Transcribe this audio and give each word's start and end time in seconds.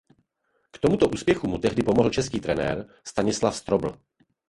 K 0.71 0.77
tomuto 0.77 1.09
úspěchu 1.09 1.47
mu 1.47 1.57
tehdy 1.57 1.83
pomohl 1.83 2.09
český 2.09 2.39
trenér 2.39 2.89
Stanislav 3.07 3.55
Strobl. 3.55 3.97